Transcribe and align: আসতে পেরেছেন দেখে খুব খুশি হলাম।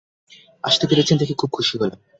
আসতে 0.63 0.85
পেরেছেন 0.87 1.15
দেখে 1.17 1.33
খুব 1.33 1.49
খুশি 1.53 1.73
হলাম। 1.77 2.01